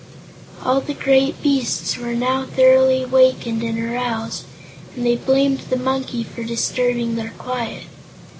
[0.65, 4.45] All the great beasts were now thoroughly wakened and aroused,
[4.95, 7.83] and they blamed the monkey for disturbing their quiet.